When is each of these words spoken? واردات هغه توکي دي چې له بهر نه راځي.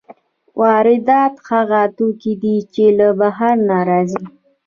واردات 0.59 1.33
هغه 1.49 1.81
توکي 1.97 2.33
دي 2.41 2.55
چې 2.73 2.85
له 2.97 3.07
بهر 3.19 3.55
نه 3.69 3.77
راځي. 3.89 4.23